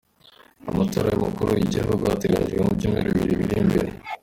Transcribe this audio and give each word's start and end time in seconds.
Amatora 0.69 1.07
y'umukuru 1.09 1.49
w'igihugu 1.57 2.03
ateganijwe 2.15 2.59
mu 2.65 2.71
byumweru 2.77 3.09
bibiri 3.15 3.33
biri 3.41 3.55
imbere. 3.63 3.89